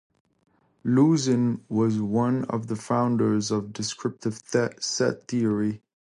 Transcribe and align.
Luzin 0.83 1.59
was 1.69 1.99
one 2.01 2.45
of 2.45 2.65
the 2.65 2.75
founders 2.75 3.51
of 3.51 3.71
descriptive 3.71 4.41
set 4.79 5.27
theory. 5.27 5.83